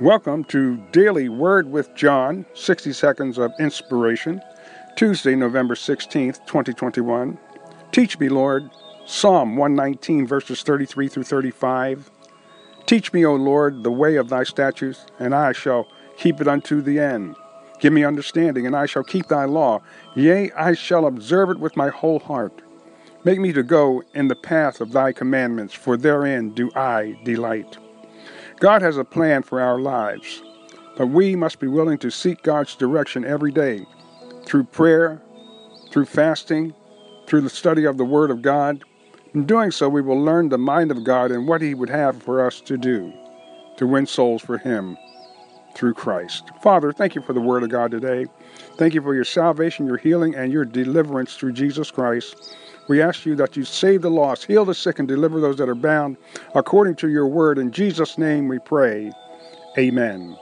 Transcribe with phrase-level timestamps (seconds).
[0.00, 4.42] Welcome to Daily Word with John, 60 Seconds of Inspiration,
[4.96, 7.38] Tuesday, November 16th, 2021.
[7.92, 8.68] Teach me, Lord,
[9.06, 12.10] Psalm 119, verses 33 through 35.
[12.86, 15.86] Teach me, O Lord, the way of thy statutes, and I shall
[16.16, 17.36] keep it unto the end.
[17.78, 19.80] Give me understanding, and I shall keep thy law.
[20.16, 22.62] Yea, I shall observe it with my whole heart.
[23.22, 27.78] Make me to go in the path of thy commandments, for therein do I delight.
[28.64, 30.42] God has a plan for our lives,
[30.96, 33.84] but we must be willing to seek God's direction every day
[34.46, 35.20] through prayer,
[35.90, 36.72] through fasting,
[37.26, 38.82] through the study of the Word of God.
[39.34, 42.22] In doing so, we will learn the mind of God and what He would have
[42.22, 43.12] for us to do
[43.76, 44.96] to win souls for Him
[45.74, 46.50] through Christ.
[46.62, 48.26] Father, thank you for the Word of God today.
[48.76, 52.56] Thank you for your salvation, your healing, and your deliverance through Jesus Christ.
[52.88, 55.68] We ask you that you save the lost, heal the sick, and deliver those that
[55.68, 56.16] are bound
[56.54, 57.58] according to your word.
[57.58, 59.10] In Jesus' name we pray.
[59.78, 60.36] Amen.